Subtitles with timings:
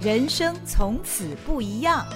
[0.00, 2.06] 人生从此不一样。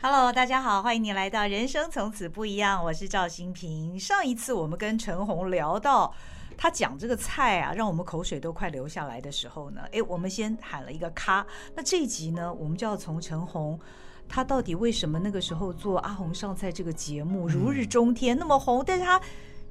[0.00, 4.00] Hello，大家好，欢迎你来到《人生从此不一样》，我是赵新平。
[4.00, 6.14] 上一次我们跟陈红聊到
[6.56, 11.46] 他讲这个菜啊，让我们口水都快流下来的时候呢，诶，我们先喊了一个咔。
[11.74, 13.78] 那这一集呢，我们就要从陈红
[14.26, 19.20] 他到底为什么那个时候做《阿红上菜》这个节目如日中天那么红，但是他。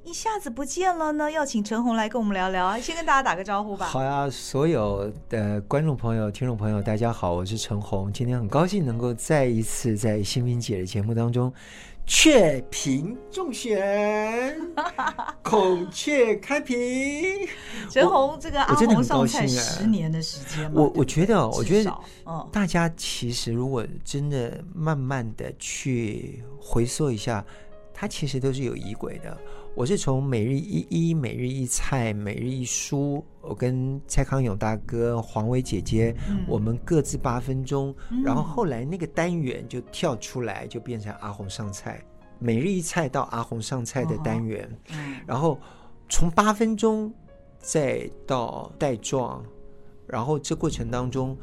[0.07, 2.79] 一下子不见了呢，要请陈红来跟我们聊聊啊。
[2.79, 3.87] 先跟大家打个招呼吧。
[3.87, 8.11] 好呀，所有的观众朋友、听众朋友，大家好，我是陈红。
[8.13, 11.51] 今天很高兴能够再一次在心屏姐的节目当中，
[12.05, 14.57] 雀屏中选，
[15.43, 16.77] 孔雀开屏。
[17.91, 21.93] 陈红这个阿鸿上菜十年的时间，我我觉得，我觉得，
[22.25, 27.43] 嗯，大家其实如果真的慢慢的去回溯一下，
[27.93, 29.37] 它其实都是有疑轨的。
[29.77, 42.03] 我是从每日一一、每日一菜、每日一书，我跟蔡康永大哥、黄伟姐姐，嗯、我们各自八分钟，嗯、然后后来那个单元就跳出来，就变成阿红上菜，
[42.39, 45.59] 每日一菜到阿红上菜的单元，哦嗯、然后
[46.09, 47.13] 从八分钟
[47.59, 49.45] 再到带状，
[50.07, 51.37] 然后这过程当中。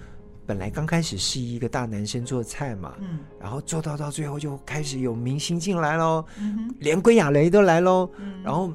[0.47, 8.73] 本来刚开始是一个大男生做菜嘛，嗯，然后做到到最后就开始有明星进来喽，嗯，连归亚蕾都来喽，嗯，然后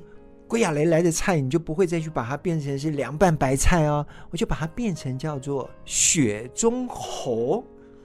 [0.48, 7.64] 归亚蕾来的菜你就不会再去把它变成是凉拌白菜哦，我就把它变成叫做雪中猴，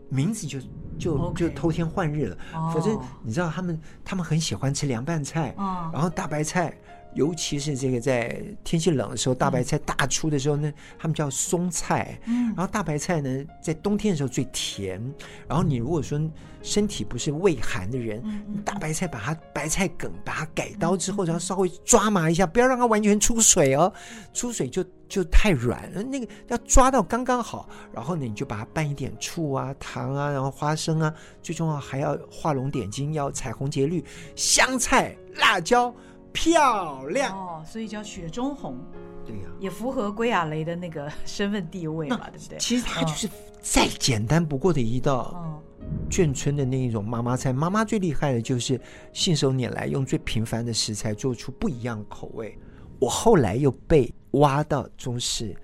[0.09, 0.59] 名字就
[0.99, 2.37] 就就偷天换日了，
[2.73, 6.77] 反正你知道他们他们很喜欢吃凉拌菜，哦，然后大白菜。
[7.15, 12.19] 尤其是这个在天气冷的时候，大白菜大出的时候呢，他们叫松菜。
[12.27, 15.01] 嗯，然后大白菜呢，在冬天的时候最甜。
[15.49, 16.21] 然后你如果说
[16.63, 18.23] 身体不是胃寒的人，
[18.65, 23.93] 大白菜把它白菜梗把它改刀之后，然后稍微抓麻一下，不要让它完全出水哦，
[24.33, 26.03] 出水就就太软了。
[26.03, 27.69] 那个要抓到刚刚好。
[27.93, 34.05] 然后呢，你就把它拌一点醋啊、糖啊，然后花生啊，最重要还要画龙点睛，要彩虹节绿，
[34.35, 35.95] 香菜、辣椒。
[36.35, 38.77] 漂亮哦，所以叫雪中红，
[39.25, 42.59] 对呀、啊，也符合归亚雷的那个身份地位嘛， 对不对？
[42.59, 43.31] 其实它就是
[43.63, 45.63] 再简单不过的一道
[46.11, 47.53] 眷村的那一种妈妈菜。
[47.53, 48.79] 妈妈最厉害的就是
[49.13, 52.59] 信手拈来，用最平凡的食材做出不一样口味。
[53.01, 55.57] 我后来又被挖到中视，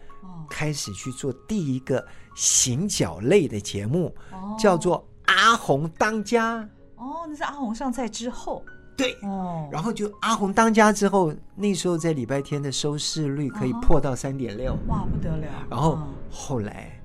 [0.48, 2.06] 开始去做第一个
[2.37, 4.14] 行脚类的节目，
[4.56, 4.98] 叫做
[5.32, 6.58] 《阿红当家》。
[6.97, 8.64] 哦，那是阿红上菜之后。
[9.00, 15.47] 对，哦，然后就阿红当家之后，那时候在礼拜天的收视率可以破到三点六，哇，不得了！
[15.71, 15.99] 然后
[16.31, 17.00] 后来，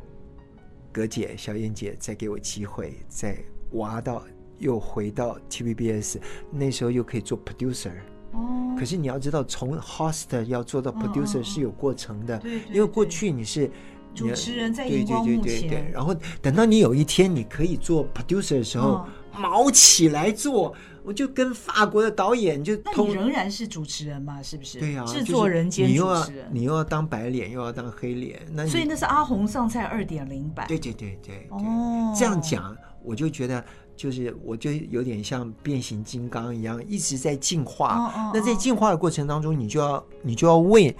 [0.91, 3.37] 葛姐、小燕姐再给我机会，再
[3.71, 4.21] 挖到
[4.57, 6.17] 又回到 TVBS，
[6.51, 7.93] 那时候又可以做 producer。
[8.33, 13.71] 哦，可是你要知道，从 host 要做到 producer 是有过程的，对，因为过去你是
[14.13, 20.75] 主持人在荧光幕前，然后等到你有一天你可以做 producer 的时候，卯起来做。
[21.05, 24.41] 我就跟法国的导演就，那你仍然是主持人嘛？
[24.41, 24.79] 是不是？
[24.79, 30.65] 对呀、啊，制作人兼主持人，你又要你又要当白脸，又要当黑脸，那所以那是阿红上菜二点零版。
[30.67, 33.63] 对对对对，对哦，这样讲我就觉得
[33.95, 38.31] 就是我就有点像变形金刚一样，一直在进化。
[38.33, 40.95] 那在进化的过程当中，你就要你就要为，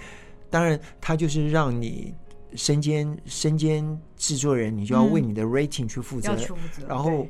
[0.48, 2.14] 当然他就是让你
[2.54, 7.26] 身兼身兼制作人，你就要为你的 rating 去负责，要去负责，然后。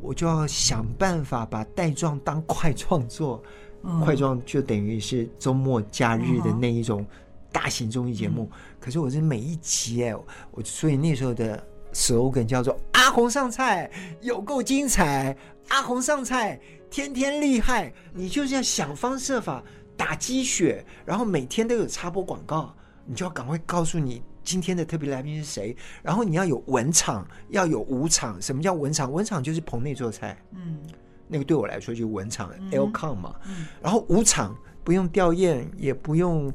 [0.00, 3.42] 我就要想办法把带状当块状做，
[3.82, 7.04] 嗯、块状就等于是周末假日的那一种
[7.52, 8.48] 大型综艺节目。
[8.52, 10.14] 嗯、可是我是每一集哎，
[10.52, 15.36] 我所以那时候的 slogan 叫做“阿红上菜有够精彩，
[15.68, 16.60] 阿红上菜
[16.90, 17.92] 天天厉害”。
[18.14, 19.62] 你就是要想方设法
[19.96, 24.22] 打鸡血，然后每天都有插播广告，你就要赶快告诉你。
[24.48, 25.76] 今天的特别来宾是谁？
[26.02, 28.40] 然后你要有文场，要有武场。
[28.40, 29.12] 什么叫文场？
[29.12, 30.34] 文场就是棚内做菜。
[30.52, 30.78] 嗯，
[31.26, 33.34] 那个对我来说就是文场，L-con 嘛。
[33.46, 33.66] 嗯。
[33.82, 36.50] 然后武场不用吊唁，也不用，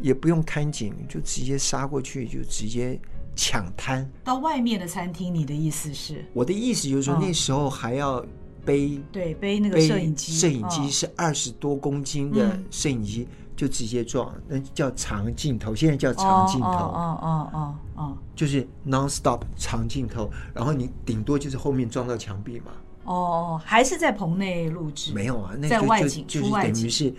[0.00, 2.96] 也不用看景，就直接杀过去，就直接
[3.34, 4.08] 抢摊。
[4.22, 6.24] 到外面的餐厅，你的意思是？
[6.34, 8.24] 我的意思就是说，那时候还要
[8.64, 10.32] 背，对，背那个摄影机。
[10.34, 13.26] 摄影机是二十多公斤的摄影机。
[13.56, 22.72] 就直接撞，那叫长镜头，现在叫长镜头，哦哦哦哦，就是 non-stop 长镜头，然后你顶多就是后面撞到墙壁嘛。
[23.04, 25.12] 哦，还是在棚内录制？
[25.12, 27.14] 没有啊，那就就就是等于是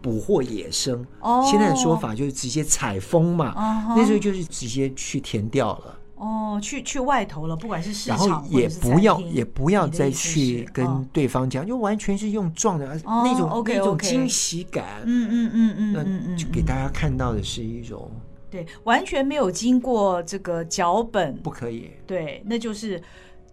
[0.00, 1.06] 捕获野生。
[1.20, 3.54] 哦，现在的说法就是直接采风嘛。
[3.96, 5.98] 那时候就是直接去填掉了。
[6.22, 15.02] 哦，去去外头了，不管是市场，然后也不要也不要再去跟对方讲，就完全是用撞的那种那种惊喜感。
[15.04, 15.92] 嗯嗯嗯嗯，
[16.30, 18.08] 那就给大家看到的是一种
[18.48, 21.90] 对，完全没有经过这个脚本，不可以。
[22.06, 23.02] 对，那就是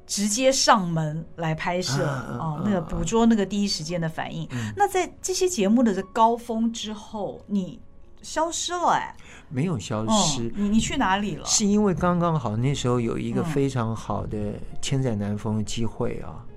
[0.06, 2.06] 直接上门来拍摄
[2.38, 4.48] 哦，那个捕捉那个第一时间的反应。
[4.52, 7.80] 嗯、那在这些节目的这高峰之后，你
[8.22, 9.16] 消失了哎？
[9.52, 11.44] 没有消失，哦、你你去哪里了？
[11.44, 16.56] 是因为刚刚好那时候有一个非常好的千载难逢的机会啊，嗯、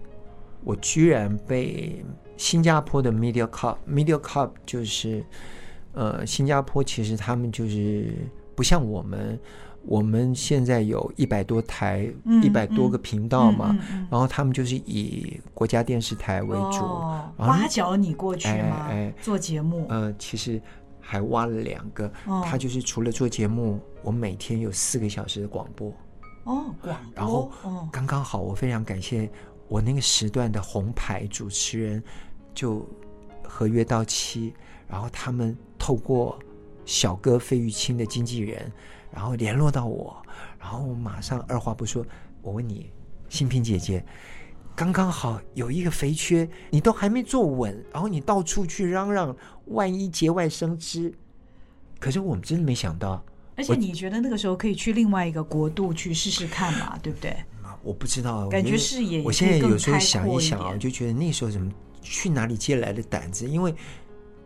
[0.62, 2.05] 我居然被
[2.37, 5.25] 新加坡的 Media Cup，Media Cup 就是
[5.94, 8.14] 呃，新加坡其实他们就是
[8.55, 9.41] 不像我们，
[9.87, 12.06] 我们现在有一百多台、
[12.43, 18.87] 一百、嗯、多个频道嘛，嗯嗯嗯、然后他们就是以国家电视台为主，哦、然后挖角你过去吗？
[18.91, 19.87] 哎哎、做节目？
[19.88, 20.61] 呃，其实。
[21.04, 25.93] 还挖了两个，哦、他就是除了做节目，我每天有四个小时的广播。
[26.44, 26.96] 哦，广播。
[27.14, 27.52] 然后
[27.90, 29.28] 刚刚好，我非常感谢
[29.69, 32.02] 我那个时段的红牌主持人，
[32.54, 32.88] 就
[33.43, 34.54] 合约到期，
[34.87, 36.38] 然后他们透过
[36.84, 38.72] 小哥费玉清的经纪人，
[39.10, 40.16] 然后联络到我，
[40.58, 42.06] 然后我马上二话不说，
[42.40, 42.90] 我问你，
[43.28, 44.04] 新平姐姐。
[44.74, 49.36] 刚刚好有一个肥缺，你都还没坐稳，然后你到处去嚷嚷，
[49.66, 51.12] 万一节外生枝。
[51.98, 53.24] 可是我们真的没想到，
[53.56, 56.98] 而且你觉得那个时候可以去另外一个国度去试试看嘛？
[57.02, 57.36] 对不对？
[57.82, 59.22] 我不知道，感觉视野。
[59.22, 61.70] 我现在有时候想一想啊，就觉得那时候怎么
[62.00, 63.48] 去哪里借来的胆子？
[63.48, 63.75] 因为。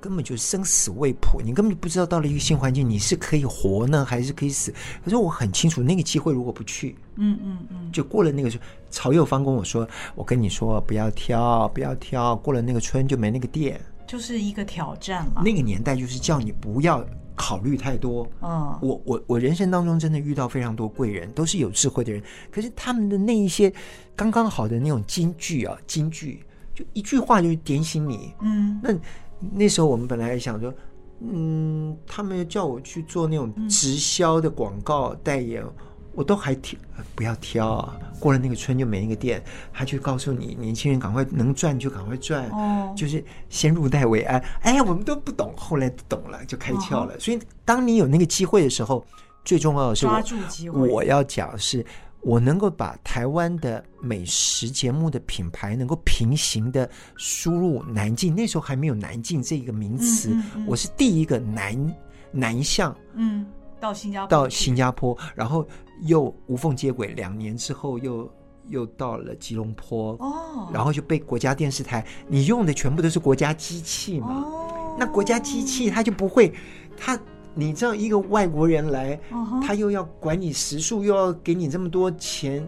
[0.00, 4.72] 根本就生死未卜，你根本就不知道到了一个新环境，你是可以活呢，还是可以死？
[5.04, 15.42] 可是我很清楚，那个机会如果不去，嗯嗯嗯，就过了那个时候，曹幼芳跟我说：“我跟你说，不要挑，不要挑，过了那个村就没那个店。”就是一个挑战了。
[15.44, 17.04] 那个年代就是叫你不要
[17.34, 18.24] 考虑太多。
[18.40, 22.22] 嗯，我我我人生当中真的遇到非常多贵人，都是有智慧的人。
[22.50, 23.72] 可是他们的那一些
[24.14, 28.32] 刚刚好的那种金句啊，金句就一句话就点醒你。
[28.40, 28.94] 嗯，那。
[29.38, 30.72] 那时候我们本来还想说，
[31.20, 35.72] 嗯，他们叫我去做那种直销的广告代言，嗯、
[36.12, 36.78] 我都还挑，
[37.14, 37.96] 不要挑啊。
[38.18, 39.42] 过了那个村就没那个店，
[39.72, 44.42] 他就告诉你，年轻人赶快能赚就赶快赚，哦，就是先入袋为安。
[44.62, 47.14] 哎，我们都不懂，后来懂了就开窍了。
[47.14, 49.04] 哦、所以当你有那个机会的时候，
[49.44, 50.88] 最重要的是我，抓住机会。
[50.88, 51.84] 我要讲的是。
[52.26, 61.94] 我能够把台湾的美食节目的品牌能够平行的输入南进，那时候还没有南进这个名词，嗯嗯嗯、我是第一个南
[62.32, 63.46] 南向，嗯，
[63.78, 65.64] 到新加坡，到新加坡，然后
[66.02, 68.28] 又无缝接轨，两年之后又
[68.70, 76.52] 又到了吉隆坡，哦，然后就被国家电视台，你用的全部都是国家机器嘛，哦，那国家机器它就不会，
[76.96, 77.16] 它。
[77.58, 79.66] 你知道一个外国人来，uh.
[79.66, 82.62] 他又要管你食宿，又要给你这么多钱，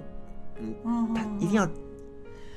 [0.58, 1.14] 嗯、uh，huh.
[1.14, 1.69] 他一定要，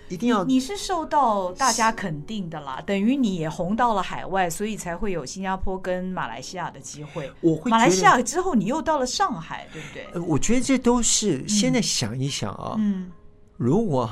[0.07, 0.41] 一定要。
[0.45, 7.29] 你是受到大家肯定的啦，等于你也红到了海外，所以才会有新加坡跟马来西亚的机会。
[7.41, 10.07] 我会马来西亚之后，你又到了上海，对不对？
[10.13, 13.11] 呃，我觉得这都是现在想一想啊，嗯，
[13.57, 14.09] 如果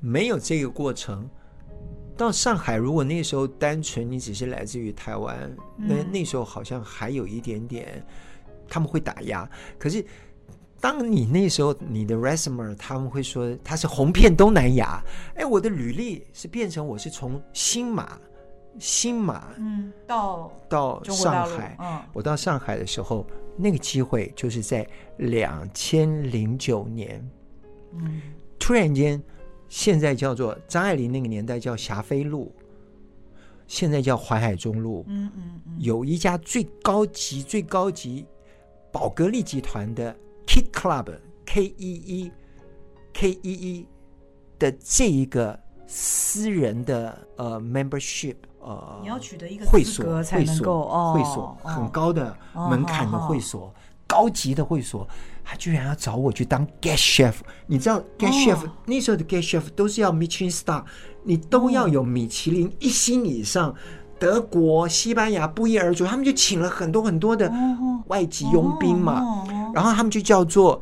[0.00, 1.30] 没有这个过程。
[2.16, 8.00] 到上海，如果那时候单纯你只是来自于台湾，那那时候好像还有一点点
[8.68, 9.48] 他们会打压。
[9.78, 10.04] 可是
[10.80, 15.02] 当你那时候你的 resume 他们会说他是红遍东南亚，
[15.34, 18.16] 哎，我的履历是变成我是从新马
[18.78, 23.26] 新马嗯到到上海，嗯，我到上海的时候，
[23.56, 27.30] 那个机会就是在两千零九年，
[27.92, 28.22] 嗯，
[28.58, 29.20] 突然间。
[29.74, 32.54] 现在叫做张爱玲那个年代叫霞飞路，
[33.66, 35.04] 现在叫淮海中路。
[35.08, 38.24] 嗯嗯嗯，有一家最高级、最高级
[38.92, 40.16] 宝格丽集团的
[40.46, 42.32] Key Club K E E
[43.12, 43.88] K E E
[44.60, 53.74] 的这一个私人的呃 membership 呃，你要取得一个会所才能够哦，会所很高的门槛的会所。
[54.06, 55.08] 高级的会所，
[55.42, 57.34] 他居然要找我去当 guest chef。
[57.66, 58.68] 你知道 guest chef、oh.
[58.86, 60.84] 那时候的 guest chef 都是要 Michelin star，
[61.22, 63.68] 你都要有米其林一星以上。
[63.68, 63.76] Oh.
[64.16, 67.52] 德国、西班牙不一而足，他们就请了很多很多的
[68.06, 69.20] 外籍佣兵嘛。
[69.20, 69.48] Oh.
[69.50, 69.76] Oh.
[69.76, 70.80] 然后他们就叫做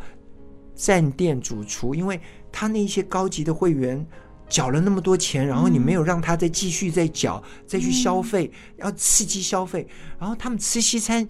[0.74, 2.20] 站店主厨，因为
[2.52, 4.06] 他那些高级的会员
[4.48, 9.88] 缴了那么多钱，然后你没有让他再继续再缴，再去消费，要刺激消费。
[10.18, 11.26] 然后他们吃西餐。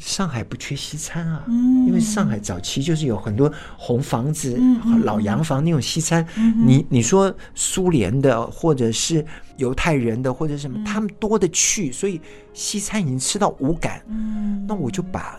[0.00, 6.26] 上海不缺西餐啊，嗯、因为上海早期就是有很多红房子、嗯、老洋房那种西餐。
[6.36, 9.24] 嗯、你你说苏联的，或者是
[9.58, 12.18] 犹太人的，或者什么，嗯、他们多的去，所以
[12.54, 14.02] 西餐已经吃到无感。
[14.08, 15.38] 嗯、那我就把，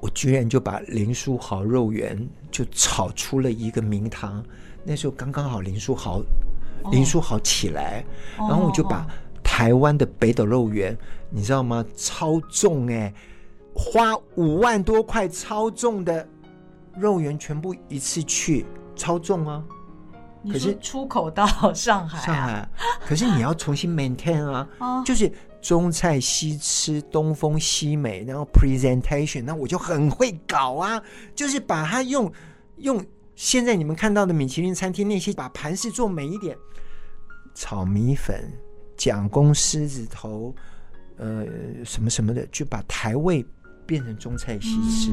[0.00, 4.44] 我居然就把林书豪肉圆就炒出了一个名堂。
[4.84, 8.04] 那时候刚刚好林书豪，哦、林书豪起来，
[8.36, 9.06] 然后我就把
[9.42, 10.94] 台湾的北斗肉圆，
[11.30, 11.82] 你知道吗？
[11.96, 13.14] 超重哎、欸。
[13.74, 16.26] 花五万多块超重的
[16.96, 18.64] 肉圆全部一次去
[18.94, 19.64] 超重啊！
[20.50, 22.68] 可是出口到上海，上海，
[23.04, 24.68] 可是你要重新 maintain 啊，
[25.04, 31.02] 就是中菜西吃，东风西美，然后 presentation，那我就很会搞啊，
[31.34, 32.30] 就是把它用
[32.76, 33.02] 用
[33.34, 36.56] 现在你们看到的米其林餐厅那些，把盘式做美一点，
[37.54, 38.52] 炒米粉、
[38.96, 40.54] 蒋公狮子头，
[41.16, 41.46] 呃，
[41.84, 43.44] 什么什么的，就把台味
[43.86, 45.12] 变成中菜西吃。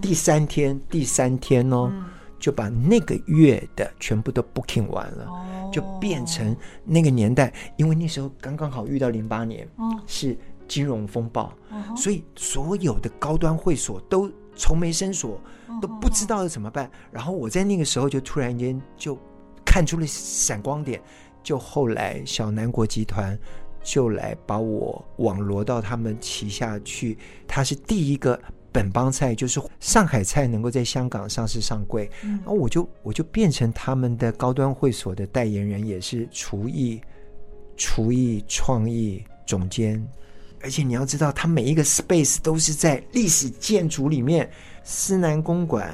[0.00, 1.88] 第三天，第三天哦。
[1.92, 2.04] 嗯
[2.40, 10.34] 就把那个月的全部都 booking 完了，哦、就变成那个年代，因为那时候刚刚好遇到零八年，哦、是
[10.66, 16.90] 金融风暴，哦、所以所有的高端会所都愁眉深锁，哦、都不知道要怎么办。
[17.12, 19.18] 然后我在那个时候就突然间就
[19.62, 20.98] 看出了闪光点，
[21.42, 23.38] 就后来小南国集团
[23.82, 28.40] 就来把我网罗到他们旗下去，他是第一个。
[28.72, 37.00] 本帮菜就是上海菜能够在香港上市上柜，嗯、然后我就我就变成他们的高端会所的代言人，也是厨艺、
[37.76, 40.00] 厨艺创意总监。
[40.62, 44.48] 而且你要知道，他每一个 space 都是在历史建筑里面，
[44.84, 45.92] 思南公馆、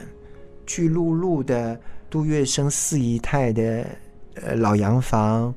[0.66, 3.86] 巨鹿路的杜月笙四姨太的
[4.34, 5.54] 呃老洋房。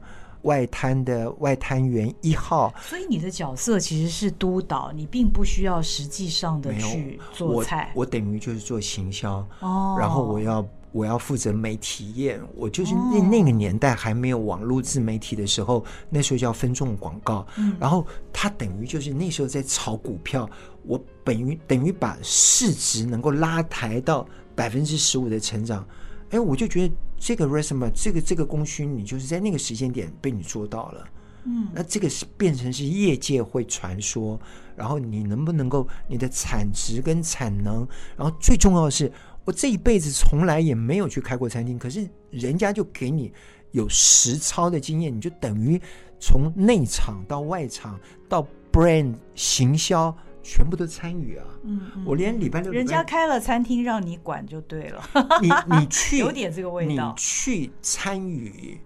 [0.50, 7.92] 外滩的外滩园一号，所以你的角色其实是督导，你并不需要实际上的去做菜。
[7.94, 18.04] 我，我等于就是做行销哦，然后我要我要负责媒体业，我就是那那个年代还没有网络自媒体的时候，那时候叫分众广告，嗯，然后
[18.34, 20.50] 他等于就是那时候在炒股票，
[20.82, 25.86] 我等于等于把市值能够拉抬到百分之十五的成长，
[26.32, 26.94] 哎，我就觉得。
[27.20, 31.08] 这个 resume 这个这个功勋，你就是在那个时间点被你做到了，
[31.44, 34.40] 嗯，那这个是变成是业界会传说，
[34.76, 39.12] 然后你能不能够你的产值跟产能，然后最重要的是，
[39.44, 43.32] 我这一辈子从来也没有去开过餐厅，可是人家就给你
[43.72, 45.80] 有实操的经验，你就等于
[46.20, 48.00] 从内场到外场
[48.30, 50.16] 到 brand 行销。
[50.42, 51.46] 全部都参与啊！
[51.64, 55.04] 嗯，我连礼拜六、人家开了餐厅让你管就对了。
[55.42, 58.80] 你你去有点这个味道，你去参与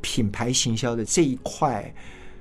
[0.00, 1.94] 品牌行销的这一块，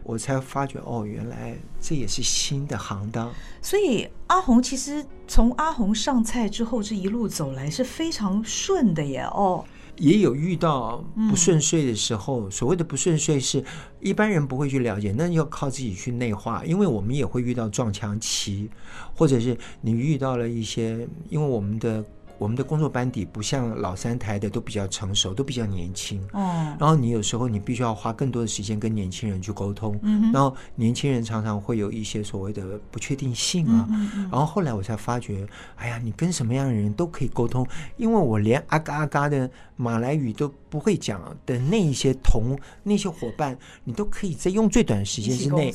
[0.04, 3.32] 我才发觉哦，原来这也是新的行当。
[3.62, 9.22] 所以阿红其实从阿红上菜之后这一路走来是非常顺的耶！
[9.34, 9.64] 哦。
[9.98, 13.64] 也有遇到不顺遂的时候，嗯、所谓的不顺遂是
[14.00, 16.64] 一般人不会去了解，那要靠自己去内化。
[16.66, 18.70] 因为我们也会遇到撞墙期，
[19.16, 22.04] 或者是你遇到了一些，因为我们的。
[22.38, 26.22] 我们的工作班底不像老三台的都比较成熟，都比较年轻。
[26.34, 26.76] 哦。
[26.80, 29.98] 然后你有时候你必须要花更多的时间跟年轻人去沟通。
[30.02, 30.32] 嗯。
[30.32, 33.88] 然后年轻人常常会有一些所谓的不确定性啊。
[33.90, 34.30] 嗯嗯。
[34.32, 37.66] 然后后来我才发觉，哎呀，你跟什么样的人都可以沟通，
[37.98, 45.74] 因为我连阿嘎阿嘎的马来语都不会讲的那一些同那些伙伴，你都可以在用最短的时间之内，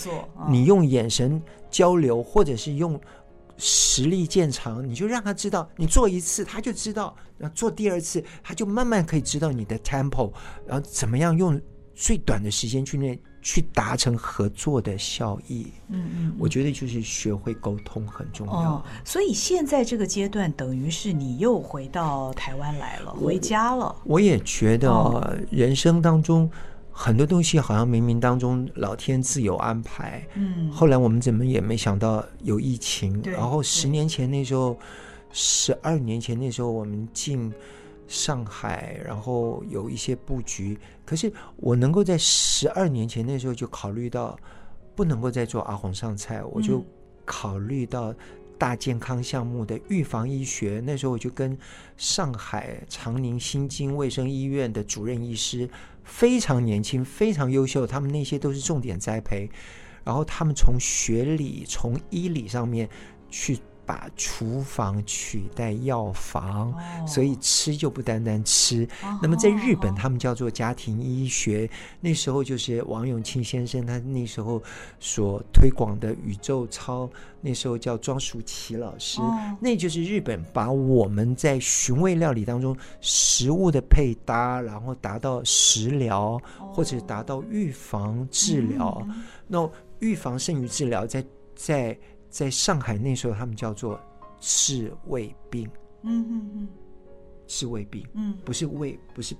[0.48, 1.40] 你用眼神
[1.70, 3.00] 交流，或者是用。
[3.60, 10.32] 实力见长，你就让他知道，你做一次他就知道，然后做第二次他就慢慢可以知道你的 tempo，
[10.66, 11.60] 然后怎么样用
[11.94, 15.66] 最短的时间去那去达成合作的效益。
[15.88, 18.52] 嗯嗯，我觉得就是学会沟通很重要。
[18.52, 23.94] 哦，所以现在这个阶段等于是你又回到台湾来了，回家了。
[24.04, 26.50] 我也觉得人生当中。
[27.02, 30.22] 很多东西好像冥冥当中老天自有安排。
[30.34, 33.22] 嗯，后来我们怎么也没想到有疫情。
[33.22, 34.78] 对然后十年前那时候，
[35.32, 37.50] 十二年前那时候我们进
[38.06, 40.78] 上海，然后有一些布局。
[41.06, 44.38] 可是我能够在十二年前那时候就考虑到
[44.94, 46.84] 不能够再做阿红上菜，我就
[47.24, 48.14] 考虑到
[48.60, 50.82] 大健康项目的预防医学。
[50.84, 51.56] 那时候我就跟
[51.96, 55.68] 上海长宁新京卫生医院的主任医师。
[56.04, 59.48] 非常年轻，非常优秀，他们那些都是重点栽培，
[60.04, 62.86] 然后他们从学理、从医理上面
[63.30, 63.58] 去。
[63.90, 68.88] 把厨房取代药房，哦、所以吃就不单单吃。
[69.02, 71.66] 哦、那么在日本，他们叫做家庭医学。
[71.66, 74.62] 哦、那时候就是王永庆先生，他那时候
[75.00, 79.20] 所推广的宇宙操，那时候叫庄淑琪老师。
[79.20, 89.04] 哦、那就是日本把我们在寻味料理当中食物的配搭，然后达到食疗，哦、或者达到预防治疗。
[89.08, 89.68] 嗯、那
[89.98, 91.24] 预防胜于治疗，在
[91.56, 91.98] 在。
[92.30, 94.00] 在上海那时候，他们叫做
[94.38, 95.68] 治胃病。
[96.02, 96.68] 嗯嗯嗯，
[97.46, 98.06] 治胃病。
[98.14, 99.36] 嗯，不是胃，不是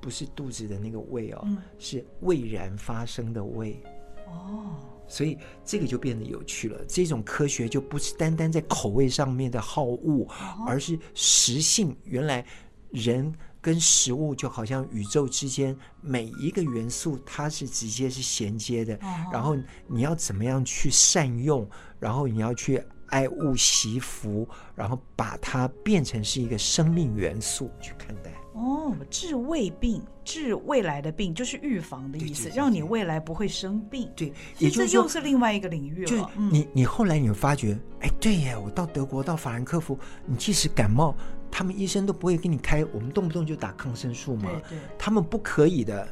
[0.00, 3.80] 不是肚子的那个胃哦，嗯、是胃然发生的胃。
[4.26, 4.74] 哦，
[5.06, 6.84] 所以这个就变得有趣了。
[6.88, 10.26] 这种科学就不是单单在口味上面的好恶，
[10.66, 11.96] 而是食性。
[12.04, 12.44] 原来
[12.90, 18.98] 人跟食物就好像宇宙之间每一个元素，它是直接是衔接的。
[19.32, 22.82] 然后你要怎么样去善用，然后你要去。
[23.10, 28.30] 爱物惜福，然后把它变成是一个生命元素去看待。
[28.52, 34.08] 哦，治未病，治未来的病，就是预防的意思，让你未来不会生病。
[34.14, 36.06] 对，也就是又是另外一个领域了。
[36.06, 41.12] 就你，你后来你会发觉，哎，对耶，我到德国到法兰克福，你即使感冒。
[41.50, 44.48] 他们医生都不会给你开，我们动不动就打抗生素嘛。
[44.68, 46.08] 对对，他们不可以的，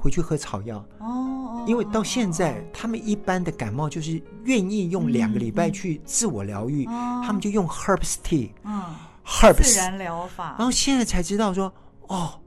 [0.00, 0.84] 回去喝草药。
[0.98, 8.82] 哦，因为到现在，他们一般的感冒就是愿意用两个礼拜去自我疗愈，他们就用 herbs tea，嗯
[9.24, 10.56] ，herbs 自然疗法。
[10.58, 11.72] 然后现在才知道说，
[12.08, 12.40] 哦，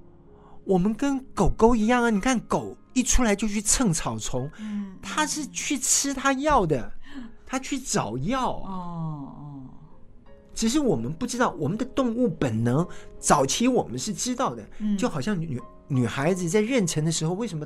[0.65, 2.09] 我们跟狗狗一样啊！
[2.09, 6.91] 你看狗一出来就去蹭草丛，嗯，它是去吃它要的，
[7.45, 8.50] 它去找药。
[8.50, 9.52] 哦。
[10.53, 12.88] 只是我们不知道，我们的动物本能，
[13.19, 14.63] 早期我们是知道的，
[14.98, 17.65] 就好像女女孩子在妊娠的时候，为什么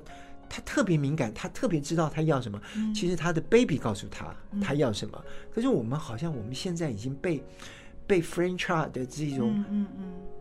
[0.49, 2.59] 她特别敏感，她特别知道她要什么？
[2.93, 5.21] 其实她的 baby 告诉她她要什么。
[5.53, 7.43] 可是我们好像我们现在已经被
[8.05, 9.63] 被 franchise 的这种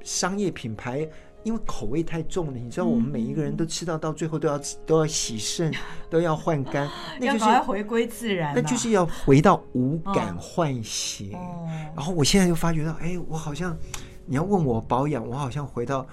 [0.02, 1.08] 商业品牌。
[1.46, 5.72] 因为口味太重了，你知道，我们每一个人都吃到到最后都要都要洗肾，
[6.10, 11.30] 都要换肝，那就是要回归自然，那就是要回到五感唤醒。
[11.94, 13.78] 然后我现在就发觉到，哎，我好像
[14.24, 16.04] 你要问我保养，我好像回到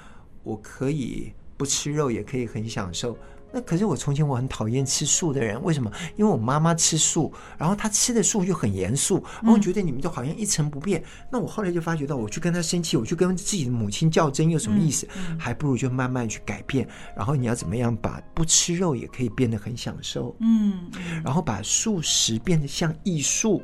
[0.44, 3.18] 我可以不吃肉也可以很享受。
[3.56, 5.92] 那可是我从前我很讨厌吃素的人，为什么？
[6.16, 11.00] 因为我妈妈吃素，然后她吃的素又很严肃，然后我觉得你们都好像一成不变。
[11.02, 15.08] 嗯、那我后来就发觉到，我去跟她生气，我去跟自己的母亲较真，有什么意思？
[15.16, 16.88] 嗯嗯、还不如就慢慢去改变。
[17.16, 20.36] 然后你要怎么样把不吃肉也可以变得很享受？
[20.40, 20.90] 嗯，
[21.24, 23.62] 然后把素食变得像艺术。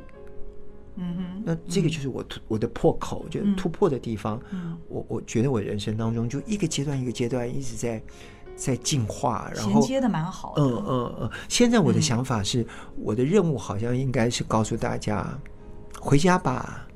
[0.96, 4.40] 嗯哼，那这个就是我突我的破口，就突破的地方。
[4.52, 8.00] 嗯，我我觉得我人生当中就一个阶段一个阶段一直在。
[8.60, 10.62] 在进化，然后衔接的蛮好的。
[10.62, 11.30] 嗯嗯嗯。
[11.48, 12.66] 现在我的想法是，嗯、
[12.98, 15.26] 我的任务好像应该是告诉大家，
[15.98, 16.86] 回家吧，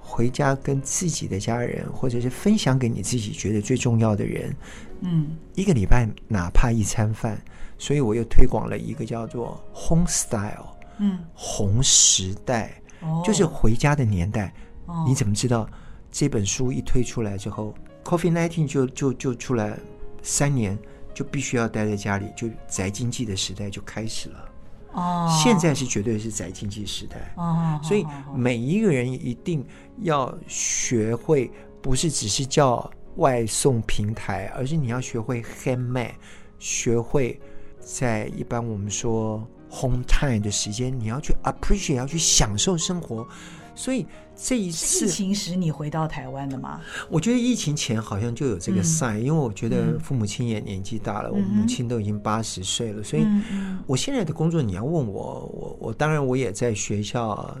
[0.00, 4.56] 回家跟自己的家人，或者是分享给你自己觉得最重要的人。
[5.02, 7.38] 嗯，一个礼拜哪怕一餐饭，
[7.76, 14.52] 所以我又推广了一个叫做 Home Style，嗯，红时代，哦、就是回家的年代。
[14.86, 15.68] 哦、你怎么知道
[16.10, 19.78] 这本书一推出来之后？Coffee Nineteen 就就就出来
[20.22, 20.78] 三年？
[21.20, 24.48] 就必须要待在家里，就宅经济的时代就开始了。
[24.92, 27.34] 哦，现在是绝对是宅经济时代。
[27.36, 29.62] 哦，所以每一个人一定
[29.98, 31.50] 要学会，
[31.82, 36.12] 不是只是叫外送平台，而是你要学会 handmade，
[36.58, 37.38] 学会
[37.80, 43.28] 在一般我们说 home time 的时间，你要去 appreciate，要去享受生活。
[43.80, 46.82] 所以这一次疫情时你回到台湾的吗？
[47.08, 53.26] 我觉得疫情前好像就有这个 sign，嗯、因为我觉得父母亲也年纪大了，嗯、我母亲都已经八十岁了，嗯、所以
[53.86, 57.56] 我现在的工作你要问我，我我当然我也在学校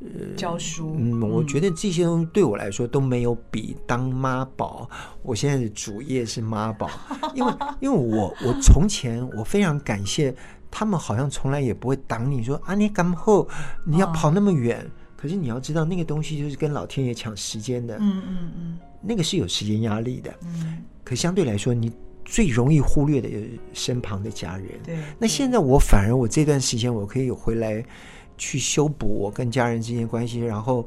[0.00, 4.86] 呃教书，嗯，我觉得这些东西对我来说都没有比当妈宝。
[5.22, 6.90] 我现在的主业是妈宝，
[7.34, 10.34] 因为因为我我从前我非常感谢
[10.70, 13.48] 他们，好像从来也不会挡你说啊，你干后
[13.86, 14.78] 你要跑那么远。
[14.80, 14.90] 哦
[15.24, 20.82] 可是你要知道，那个东西就是跟老天爷抢时间的，嗯嗯嗯，那个是有时间压力的，嗯。
[21.02, 21.90] 可相对来说，你
[22.26, 24.66] 最容易忽略的就是身旁的家人。
[24.84, 24.98] 对。
[25.18, 27.82] 那现在我反而我这段时间我可以回来
[28.36, 30.86] 去修补我跟家人之间关系，然后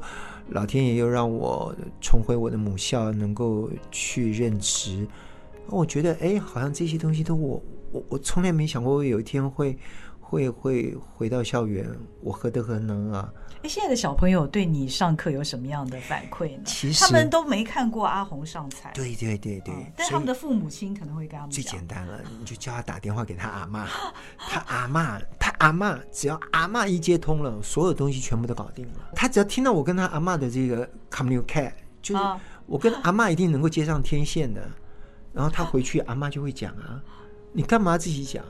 [0.50, 5.04] 老天爷又让我重回我的母校，能够去任职。
[5.66, 9.76] 我觉得，哎，好像这些东西都我我我从来没想过，我有一天会
[10.20, 11.84] 会会回到校园，
[12.22, 13.32] 我何德何能啊？
[13.62, 16.62] 哎，现在的小朋友对你上课有什么样的反馈呢？
[16.64, 18.92] 其实他们都没看过阿红上菜。
[18.94, 21.62] 对对对对，但他们的父母亲可能会跟他们讲。
[21.62, 23.88] 最简单了，你就叫他打电话给他阿妈，
[24.38, 29.10] 他阿妈，他阿妈，只要阿妈一接通了，所有东西全部都搞定了。
[29.16, 32.22] 他只要听到我跟他阿妈的这个 communicate，就是
[32.66, 34.70] 我跟阿妈一定能够接上天线的。
[35.32, 37.02] 然后他回去，阿妈就会讲啊，
[37.52, 38.44] 你干嘛自己讲？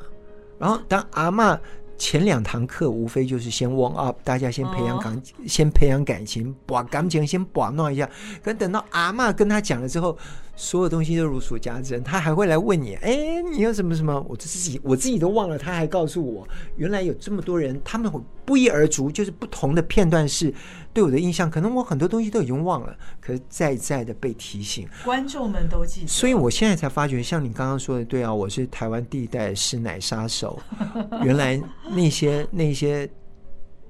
[0.59, 1.59] 然后当阿嬷。
[1.98, 8.08] 前两堂课无非就是先 warm up，大家先培养感，先培养感情，把感情先把弄一下。
[8.42, 10.16] 可等到阿嬷跟他讲了之后，
[10.61, 14.27] 所有东西都如数家珍，他还会来问你：哎，你有什么什么？
[14.29, 15.57] 我自己我自己都忘了。
[15.57, 20.53] 他还告诉我，原来有这么多人，他们会不一而足，就是不同的片段是
[20.92, 21.49] 对我的印象。
[21.49, 26.09] 可能我很多东西都已经忘了，可是再再的被提醒，观众们都记得。
[26.09, 30.61] 所以我现在才发觉，像你刚刚说的，对啊，我是台湾第一代师奶杀手，
[31.23, 31.62] 原来。
[31.90, 33.09] 那些那些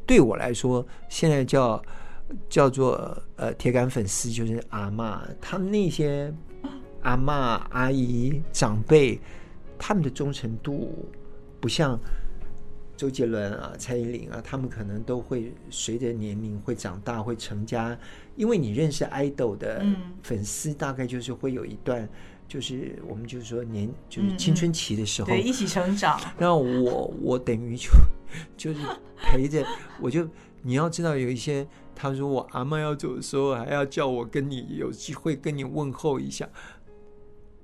[0.06, 1.82] 对我来说，现在叫
[2.48, 6.32] 叫做呃铁杆粉丝，就是阿妈，他们那些
[7.08, 9.18] 阿妈、阿姨、长辈，
[9.78, 11.08] 他们的忠诚度
[11.58, 11.98] 不像
[12.98, 17.98] 周杰伦啊、蔡依林啊，他们可能都会随着年龄会长大、会成家，
[18.36, 19.82] 因为你认识 idol 的
[20.22, 22.06] 粉丝，大概就是会有一段。
[22.46, 26.18] 就是我们就是说年就是青春期的时候，嗯嗯、对，一起成长。
[26.38, 27.90] 然后我我等于就
[28.56, 28.80] 就是
[29.22, 29.62] 陪着，
[30.00, 30.26] 我就
[30.62, 36.48] 你要知道有一些，他说我阿妈要走的时候，还要叫我跟你有机会跟你问候一下。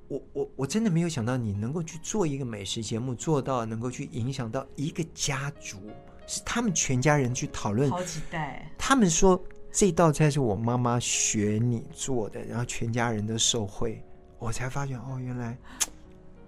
[0.08, 5.78] 我我我真的没有想到你能够去做一个美食节目，做到能够去影响到一个家族，
[6.26, 7.90] 是他们全家人去讨论。
[7.90, 8.70] 好几代。
[8.76, 14.02] 他们说这道菜是我妈妈学你做的，然后全家人都受惠。
[14.38, 15.56] 我才发现哦，原来，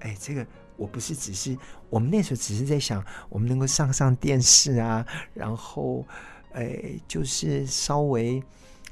[0.01, 1.57] 哎，这个我不是只是
[1.88, 6.05] 我们那时候只是在想，我们能够上上电视啊，然后，
[6.53, 8.42] 哎，就是稍微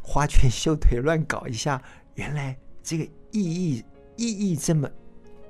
[0.02, 1.82] 花拳绣腿乱搞一下，
[2.14, 3.84] 原来这个意义
[4.16, 4.88] 意义这么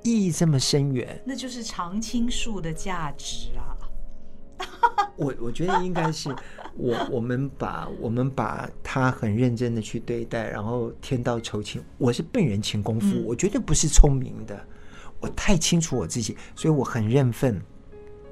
[0.03, 3.73] 意义这么深远，那就是常青树的价值啊。
[5.17, 6.33] 我我觉得应该是
[6.77, 11.81] 我我们把我们把他很认真的去对待，然后天道酬勤。
[11.97, 14.65] 我是笨人勤功夫，我绝对不是聪明的，
[15.19, 17.61] 我太清楚我自己，所以我很认份。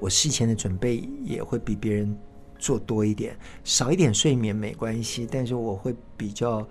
[0.00, 2.16] 我事前的准备也会比别人
[2.58, 6.66] 做多一点，少一点睡眠没关系，但是我会比较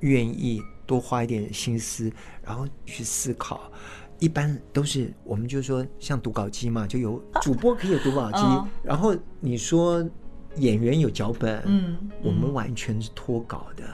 [0.00, 2.10] 愿意多花一点心思，
[2.42, 3.70] 然后去思考。
[4.18, 10.04] 一般都是我们就是说像读稿机嘛，就有主播可以有读稿机，哦、然后你说
[10.56, 13.84] 演员有脚本，嗯，嗯我们完全是脱稿的。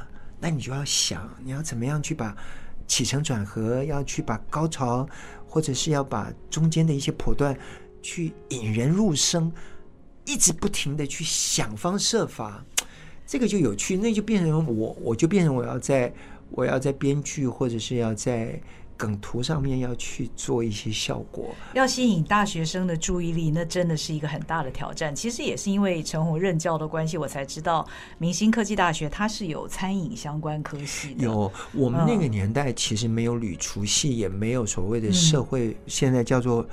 [0.40, 2.34] 那你就要想，你要怎么样去把
[2.86, 5.06] 起承转合，要去把高潮，
[5.46, 7.54] 或者是要把中间的一些破段
[8.00, 9.52] 去引人入胜，
[10.24, 12.64] 一直不停的去想方设法，
[13.26, 16.10] 这个就有趣，那就变成我，我就变成我要在
[16.54, 18.60] 我要在编剧，或者是要在。
[18.96, 25.12] 梗图上面要去做一些效果，要吸引大学生的注意力，那真的是一个很大的挑战。
[25.12, 27.84] 其实也是因为陈红任教的关系，我才知道
[28.18, 31.24] 明星科技大学它是有餐饮相关科系的。
[31.24, 36.64] 有，我们那个年代其实没有旅厨系，嗯、也没有所谓的社会，现在叫做。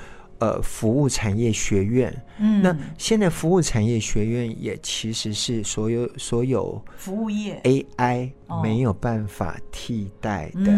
[0.41, 7.62] 呃，服务产业学院，嗯，那现在服务产业学院也其实是所有所有服务业。
[7.63, 8.32] AI
[8.63, 10.71] 没有办法替代的，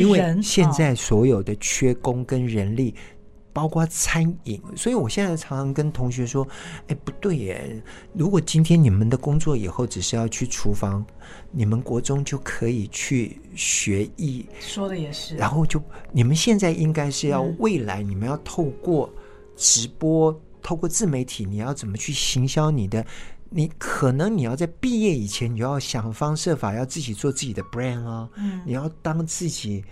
[0.00, 2.94] 因为现在所有的缺工跟人力。
[3.52, 6.46] 包括餐饮，所以我现在常常跟同学说
[6.88, 7.82] ：“哎，不对耶！
[8.14, 11.04] 如果今天你们的工作以后只是要去厨房，
[11.50, 15.36] 你们国中就可以去学艺。”说的也是。
[15.36, 19.12] 然后就你们现在应该是要未来，你们要透过
[19.54, 23.04] 直播、透过自媒体，你要怎么去行销你的？
[23.50, 29.84] 你可能你要在毕业以前，你就要想方设法要自己做自己的 brand 哦，嗯，你要当自己。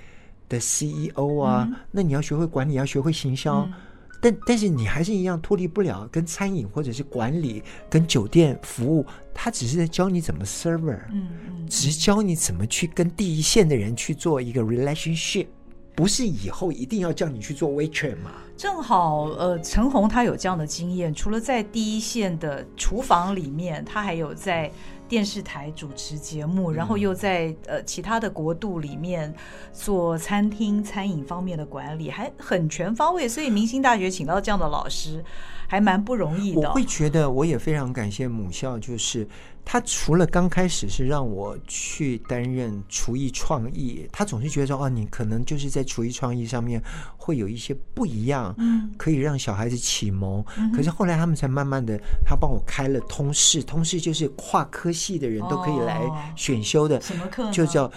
[0.51, 3.73] 的 CEO 啊，嗯、那你要学会管理，要学会行销，嗯、
[4.21, 15.47] 但但是你还是一样脱离不了跟餐饮或者是管理跟酒店服务，他只是在教你怎么 server，嗯嗯，只教你怎么去跟第一线的人去做一个 relationship，
[15.95, 18.33] 不是以后一定要叫你去做 waiter 嘛？
[18.57, 24.71] 正好，呃，陈红他有这样的经验，除了在第一线的厨房里面，他还有在。
[25.11, 29.35] 电视台主持节目，然后又在呃其他的国度里面
[29.73, 33.29] 做餐厅餐饮方面的管理，还很全方位。
[33.29, 35.23] 所以明星大学请到这样的老师，
[35.71, 36.69] 还蛮不容易的。
[36.69, 39.27] 我会觉得，我也非常感谢母校，就是。
[39.63, 46.83] 他除了刚开始是让我去担任厨艺创意，他总是觉得说，哦，你可能就是在厨艺创意上面
[47.17, 50.43] 会有一些不一样，嗯，可以让小孩子启蒙。
[50.57, 56.03] 嗯、可是后来他们才慢慢的，他帮我开了通识，通识就是跨科系的人都可以来
[56.35, 57.49] 选修的，什么课？
[57.53, 57.89] 就叫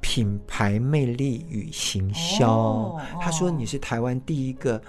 [0.00, 2.52] 品牌魅力与行销。
[2.52, 4.80] 哦、他说你是台湾第一个。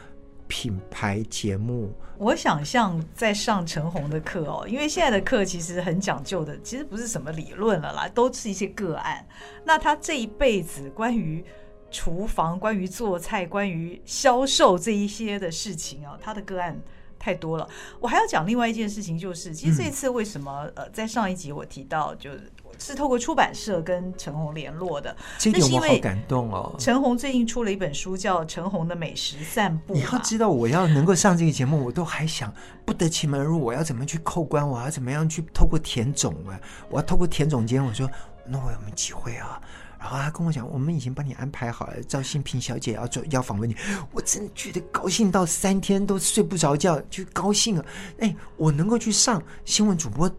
[0.49, 9.23] 品牌节目，我想象在上陈红的课哦，因为现在的课其实很讲究的，其实不是什么理论了啦，都是一些个案。
[9.63, 11.45] 那他这一辈子关于
[11.91, 16.77] 厨房、关于做菜、关于销售这一些的事情啊，他的个案
[17.19, 17.69] 太多了。
[17.99, 22.51] 我还要讲另外一件事情，就是其实这次为什么、嗯、呃，在上一集我提到就是。
[22.79, 26.73] 是透过出版社跟陈红联络的，这点我好感动哦。
[26.79, 29.93] 陈红最近出了一本书，叫《陈红的美食散步》。
[29.97, 32.51] 你要知道，我要能够上这个节目，我都还想
[32.85, 33.59] 不得其门而入。
[33.61, 34.67] 我要怎么去扣关？
[34.67, 36.59] 我要怎么样去透过田总啊？
[36.89, 37.83] 我要透过田总监。
[37.83, 38.09] 我说，
[38.47, 39.61] 那我有没有机会啊？
[39.99, 43.75] 然后他跟我讲，我们已经帮你安排好了，赵新平小姐要做要访问你。
[44.13, 47.85] 我真的觉得高兴到三天都睡不着觉，就高兴啊！
[48.19, 50.31] 哎，我能够去上新闻主播。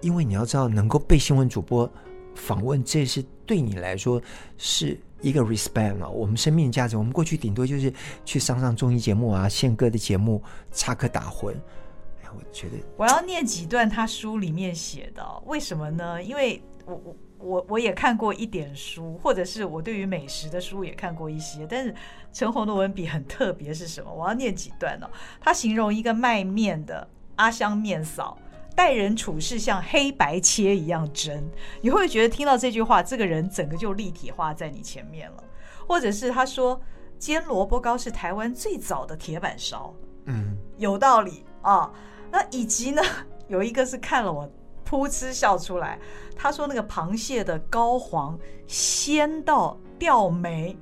[0.00, 1.90] 因为你要知道，能够被新闻主播
[2.34, 4.20] 访问，这是对你来说
[4.58, 6.08] 是一个 respect 啊。
[6.08, 7.92] 我们生命价值，我们过去顶多就是
[8.24, 11.50] 去上上综艺节目啊、宪歌的节目插科打诨。
[11.50, 16.22] 哎呀，我觉得我要念几段他书里面写的，为什么呢？
[16.22, 21.94] 因为我我我我也看过一点书，或者是我对于美食的书也看过一些，但是
[22.32, 24.12] 陈红的文笔很特别，是什么？
[24.12, 25.10] 我要念几段哦。
[25.40, 28.36] 他形容一个卖面的阿香面嫂。
[28.76, 31.42] 待人处事像黑白切一样真，
[31.80, 35.42] 你会觉得听到这句话，这个人整个就立体化在你前面了？
[35.88, 36.80] 或者是他说
[37.18, 39.94] 煎萝卜糕是台湾最早的铁板烧，
[40.26, 41.90] 嗯，有道理啊。
[42.30, 43.02] 那以及呢，
[43.48, 44.48] 有一个是看了我
[44.88, 45.98] 噗嗤笑出来，
[46.36, 50.76] 他说那个螃蟹的膏黄鲜到掉眉。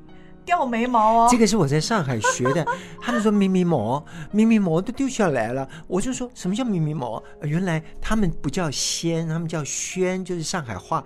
[0.44, 1.28] 掉眉毛哦！
[1.30, 2.66] 这个是我在上海学的。
[3.00, 5.68] 他们说咪咪毛，咪咪毛都掉下来了。
[5.86, 7.22] 我就说什么叫咪咪毛？
[7.42, 11.04] 原来他们不叫鲜，他们叫宣，就是上海话。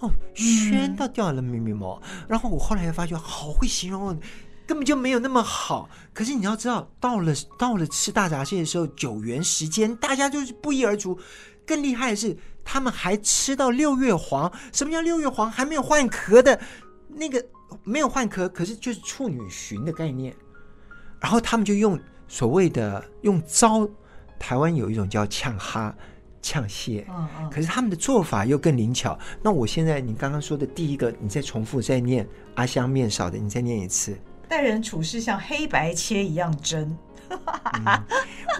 [0.00, 2.00] 哦，宣到掉了咪咪毛。
[2.28, 4.18] 然后我后来又发觉，好会形容，
[4.66, 5.88] 根本就没有那么好。
[6.14, 11.18] 可是你要知道，到了到了吃大闸蟹的时候，九元时间，大家就是不一而足。
[11.66, 14.50] 更厉害的是，他们还吃到六月黄。
[14.72, 15.50] 什么叫六月黄？
[15.50, 16.58] 还没有换壳的
[17.08, 17.44] 那个。
[17.84, 20.34] 没有换壳，可是就是处女蟳的概念。
[21.20, 23.88] 然后他们就用所谓的用招，
[24.38, 25.94] 台湾有一种叫呛哈、
[26.40, 29.18] 呛蟹，嗯嗯，可是他们的做法又更灵巧。
[29.42, 34.16] 那我现在你刚刚说的第一个，你再重复再念阿香面少的，你再念一次。
[34.48, 36.96] 待人处事像黑白切一样真。
[37.28, 38.04] 嗯，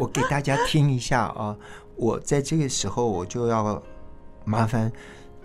[0.00, 1.56] 我给大家听一下啊，
[1.94, 3.80] 我在这个时候我就要
[4.44, 4.90] 麻烦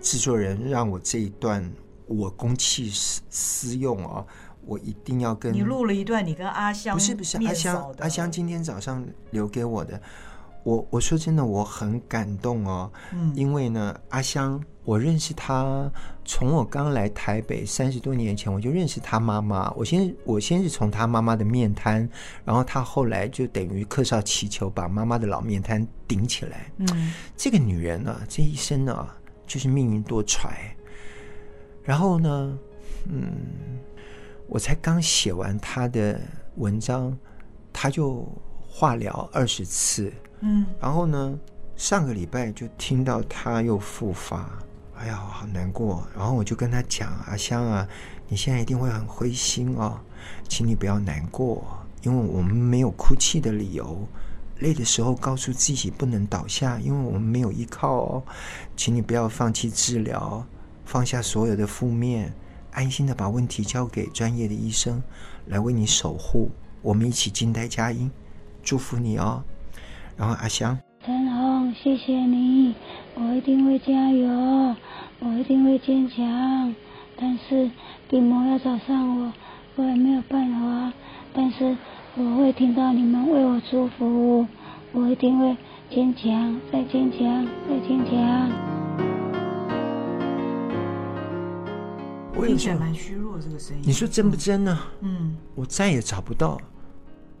[0.00, 1.72] 制作人让我这一段。
[2.06, 4.24] 我公器私私用啊！
[4.66, 10.00] 我一定要跟你录了一段，你跟阿香不是不是阿香阿香今天早上留给我的。
[10.62, 12.90] 我我说真的，我很感动哦。
[13.12, 15.90] 嗯，因为呢，阿香我认识她，
[16.24, 19.70] 从我刚来台北三十多年前我就认识她妈妈。
[19.72, 22.08] 我先我先是从她妈妈的面瘫，
[22.46, 26.72] 然后她后来就等于客少祈求，把妈妈的老面瘫顶起来。
[26.78, 29.14] 嗯，这个女人呢、啊，这一生呢、啊，
[29.46, 30.48] 就是命运多舛。
[31.84, 32.58] 然后呢，
[33.10, 33.30] 嗯，
[34.48, 36.18] 我才刚写完他的
[36.56, 37.16] 文章，
[37.72, 38.26] 他就
[38.66, 41.38] 化疗二十次，嗯，然后呢，
[41.76, 44.58] 上个礼拜就听到他又复发，
[44.96, 46.02] 哎呀，好难过。
[46.16, 47.86] 然后我就跟他讲：“阿香啊，
[48.28, 50.00] 你现在一定会很灰心哦，
[50.48, 51.62] 请你不要难过，
[52.02, 54.08] 因为我们没有哭泣的理由。
[54.60, 58.22] 累的时候告诉自己不能倒下，因为我们没有依靠哦，
[58.74, 60.42] 请你不要放弃治疗。”
[60.84, 62.32] 放下所有的负面，
[62.72, 65.02] 安心的把问题交给专业的医生
[65.46, 66.50] 来为你守护。
[66.82, 68.10] 我们一起静待佳音，
[68.62, 69.42] 祝福你哦。
[70.16, 72.74] 然后阿香，陈红，谢谢你，
[73.14, 74.76] 我一定会加油，
[75.20, 76.74] 我一定会坚强。
[77.16, 77.70] 但是
[78.08, 79.32] 病魔要找上我，
[79.76, 80.92] 我也没有办法。
[81.32, 81.76] 但是
[82.16, 84.46] 我会听到你们为我祝福，
[84.92, 85.56] 我一定会
[85.90, 88.33] 坚强，再坚强，再坚强。
[92.36, 93.82] 我听起来蛮虚弱，这个声音。
[93.86, 94.76] 你说真不真呢？
[95.00, 96.60] 嗯，我再也找不到。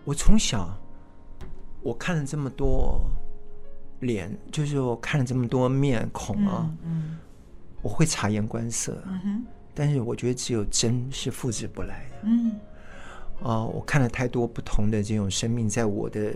[0.04, 0.72] 我从小，
[1.82, 3.00] 我看了这么多
[4.00, 7.18] 脸，就是我看了这么多面孔啊，嗯，嗯，
[7.82, 9.02] 我会察言观色，
[9.74, 12.52] 但是我觉得只有真是复制不来的，嗯，
[13.42, 16.32] 啊，我看了太多不同的这种生命，在我的，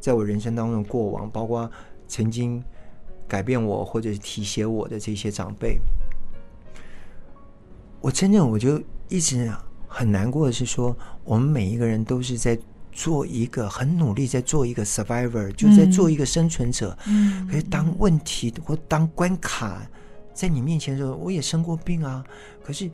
[0.00, 1.70] 在我人生当中的过往，包括
[2.08, 2.62] 曾经
[3.28, 5.78] 改变我或者是提携我的这些长辈。
[8.02, 9.50] 我真正我就一直
[9.86, 12.58] 很难过的是说，我们每一个人都是在
[12.90, 16.96] 做一个很努力，在做一个 survivor，就在做一个生存者。
[17.06, 19.88] 嗯，可是当问题或当关卡
[20.34, 22.24] 在你面前的时候，我也生过病啊。
[22.62, 22.90] 可是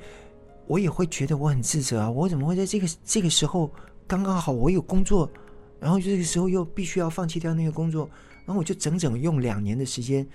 [0.67, 3.71] 我也会觉得我很自责啊，我怎么会在这个这个时候
[4.07, 5.31] 刚刚好我有工作，
[5.81, 8.09] 然后这个时候又必须要放弃掉那个工作，
[8.45, 10.27] 然后我就整整用两年的时间，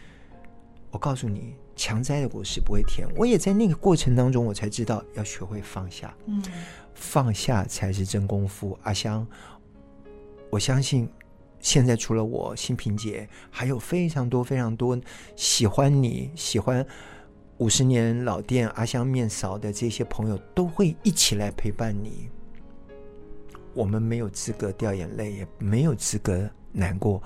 [0.89, 1.53] 我告诉你。
[1.75, 6.15] 强摘的果实不会甜，我也在那个过程当中，我才知道要学会放下。
[6.25, 6.43] 嗯，
[6.93, 8.77] 放下才是真功夫。
[8.83, 9.25] 阿香，
[10.49, 11.09] 我相信
[11.59, 14.99] 现在除了我，新萍姐，还有非常多非常多
[15.35, 16.85] 喜欢你、喜欢
[17.57, 22.29] 五十年老店阿香面勺的这些朋友，都会一起来陪伴你。
[23.73, 27.21] 我们没有资格掉眼泪，也没有资格难过，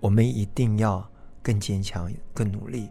[0.00, 1.06] 我们一定要
[1.42, 2.88] 更坚强、更努力。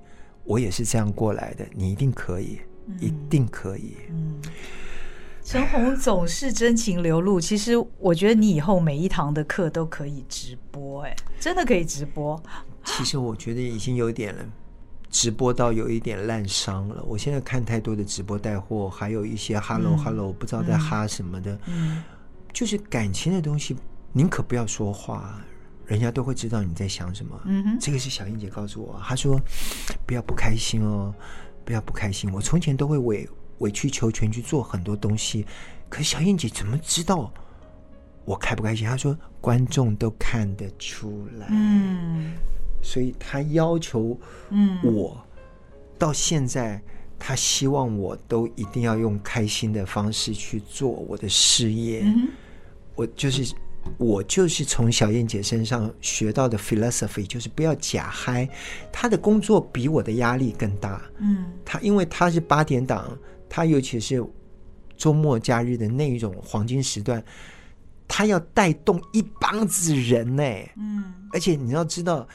[0.50, 3.98] 我也是这样过来的，你一定可以，嗯、一定可以。
[4.10, 4.42] 嗯，
[5.44, 7.40] 陈红总是真情流露。
[7.40, 12.42] 其实我觉得你以后每一堂的课都可以直播，哎，真的可以直播。
[12.84, 14.44] 其实我觉得已经有点了，
[15.12, 17.04] 直播到有一点烂伤了。
[17.04, 22.04] 我现在看太多的直播带货，还有一些 “hello hello”，不知道在哈什么的，嗯，
[22.52, 23.78] 就是感情的东西，
[24.14, 25.40] 宁可不要说话，
[25.90, 27.38] 人家都会知道你在想什么。
[27.46, 29.40] 嗯哼，这个是小燕姐告诉我，她说
[30.06, 31.14] 不要不开心哦，
[31.66, 32.32] 不要不开心。
[32.32, 35.46] 我从前都会委委曲求全去做很多东西，
[35.90, 37.34] 可是小燕姐怎么知道
[38.24, 38.88] 我开不开心？
[38.88, 41.48] 她说观众都看得出来。
[41.50, 42.34] 嗯。
[42.82, 44.18] 所以她要求，
[44.52, 45.22] 嗯，我
[45.98, 46.82] 到现在，
[47.18, 52.06] 他希望我都一定要用开心的方式去做我的事业。
[52.96, 53.54] 我就是
[53.98, 58.48] 我就是从小燕姐身上学到的 philosophy，就是不要假嗨。
[58.92, 61.02] 她的工作比我的压力更大。
[61.18, 63.18] 嗯，她因为她是八点档，
[63.50, 64.24] 她尤其是
[64.96, 67.24] 周末假日的那一种黄金时段，
[68.08, 70.44] 她要带动一帮子人呢。
[70.78, 72.28] 嗯，而且你要知道。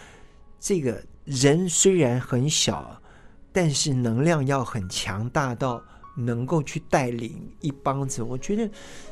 [0.67, 2.99] 这个人虽然很小，
[3.53, 5.85] 但是能量要很强大到
[6.15, 8.23] 能够去带领一帮子。
[8.23, 8.71] 我觉得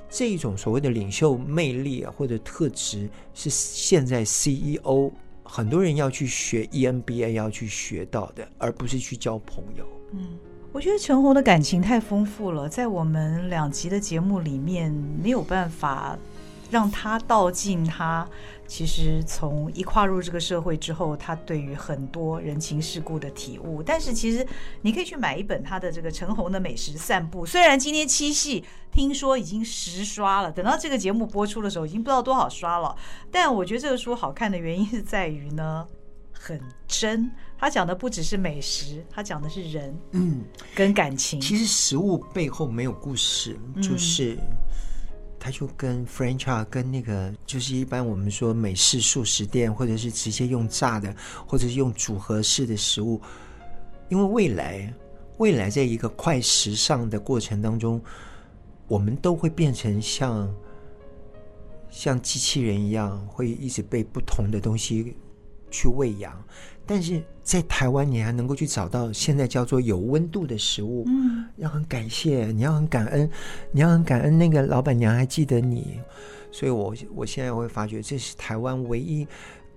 [0.08, 5.10] 这种所谓的领袖魅力啊，或者特质，是现在 CEO
[5.42, 9.86] 很多人要去学 EMBA 要去学到的，而不是去交朋友。
[10.12, 10.38] 嗯，
[10.72, 16.18] 我觉得陈红的感情太丰富了，在我们两集的节目里面没有办法
[16.70, 18.26] 让他道尽他。
[18.72, 23.82] 其实从一跨入这个社会之后，他对于很多人情世故的体悟。
[23.82, 24.46] 但是其实
[24.80, 27.44] 你可以去买一本他的这个陈红的美食散步。
[27.44, 32.96] 虽然今天七夕听说已经十刷了，等到这个节目播出的时候，已经不知道多少刷了。
[33.30, 35.86] 但我觉得这个书好看的原因是在于呢，
[36.32, 36.58] 很
[36.88, 37.30] 真。
[37.58, 40.42] 他讲的不只是美食，他讲的是人，嗯，
[40.74, 41.38] 跟感情。
[41.38, 44.38] 其实食物背后没有故事，就是。
[45.44, 51.12] 他就跟 French 跟那个就是一般我们说美式速食店，或者是直接用炸的，
[51.44, 53.20] 或者是用组合式的食物，
[54.08, 54.94] 因为未来
[55.38, 58.00] 未来在一个快时尚的过程当中，
[58.86, 60.48] 我们都会变成像
[61.90, 65.12] 像机器人一样，会一直被不同的东西
[65.72, 66.40] 去喂养。
[66.86, 73.28] 但是在台湾，你还能够去找到现在叫做有温度的食物，嗯，要很感谢，你要很感恩，
[73.72, 76.00] 你要很感恩那个老板娘还记得你，
[76.52, 79.26] 所以我我现在会发觉这是台湾唯一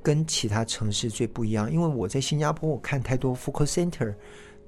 [0.03, 4.13] 跟其他城市最不一样，因为我在新加坡我看太多 food center，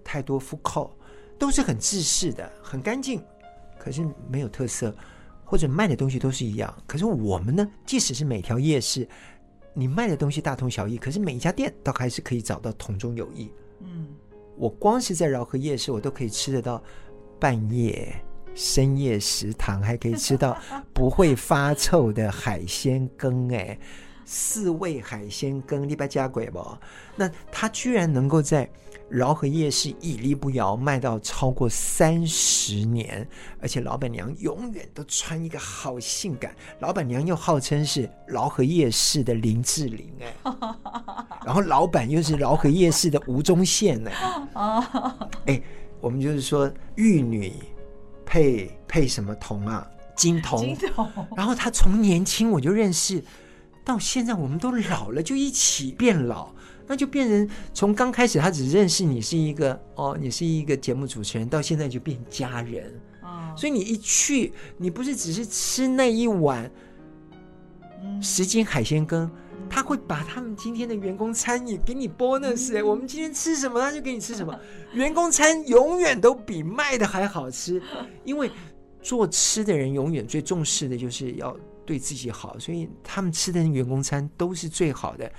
[0.04, 0.90] 太多 food court
[1.38, 3.22] 都是很制式的，很干净，
[3.78, 4.94] 可是没有特色，
[5.46, 9.08] 或者卖的东西都是一样，可是我们呢，即使是每条夜市。
[9.80, 13.52] 你卖的东西大同小异，可是每一家店倒还是可以找到同中有异。
[13.82, 14.08] 嗯，
[14.56, 16.82] 我光是在饶河夜市，我都可以吃得到
[17.40, 18.12] 半夜
[18.56, 20.58] 深夜食堂，还可以吃到
[20.96, 23.78] 不会发臭的海鲜羹，哎，
[24.28, 26.78] 四味海鲜羹，你把加鬼不？
[27.16, 28.70] 那他居然能够在。
[29.10, 33.26] 饶河夜市屹立不摇，卖到超过三十年，
[33.62, 36.54] 而且老板娘永远都穿一个好性感。
[36.80, 40.52] 老板娘又号称是饶河夜市的林志玲哎，
[41.46, 44.14] 然后老板又是饶河夜市的吴宗宪哎，
[45.46, 45.62] 哎，
[46.02, 47.54] 我们就是说玉女
[48.26, 49.88] 配配什么铜啊？
[50.18, 50.60] 金童。
[50.60, 51.10] 金童。
[51.38, 53.24] 然后他从年轻我就认识，
[53.88, 56.54] 到现在我们都老了，就一起变老。
[56.90, 62.94] 那就变成从刚开始他只认识你是一个哦，你是一个节目主持人，到现在就变家人。
[63.22, 66.70] 哦，所以你一去，你不是只是吃那一碗
[68.22, 69.30] 十斤海鲜羹，
[69.70, 72.82] 他会把他们今天的员工餐也给你 bonus。
[72.86, 74.58] 我们今天吃什么，他就给你吃什么。
[74.94, 77.82] 员工餐永远都比卖的还好吃，
[78.24, 78.50] 因为
[79.02, 81.54] 做吃的人永远最重视的就是要
[81.88, 85.32] 对自己好，所以他们吃的员工餐都是最好的。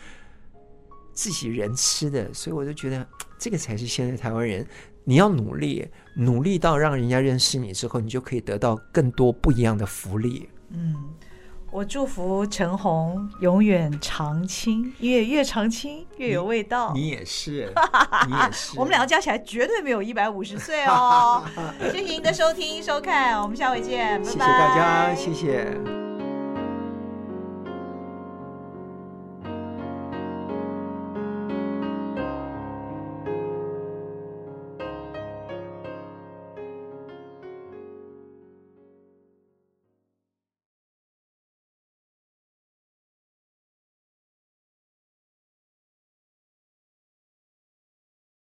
[1.12, 3.04] 自己人吃的，所以我就觉得
[3.38, 4.66] 这个才是现在台湾人。
[5.04, 10.48] 你要努力，努力到让人家认识你之后，你就可以得到更多不一样的福利。
[10.68, 10.94] 嗯，
[11.72, 16.92] 我祝福陈红永远长青，因为越长青越有味道。
[16.94, 17.72] 你，你也是，
[18.28, 18.78] 你也是。
[18.78, 21.42] 我们两个加起来绝对没有一百五十岁哦。
[21.90, 24.24] 谢谢您的收听收看，我们下回见，拜拜。
[24.24, 26.07] 谢谢大家，谢谢。